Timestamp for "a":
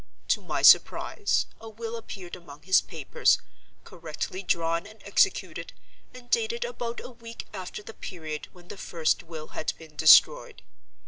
1.59-1.69, 7.01-7.11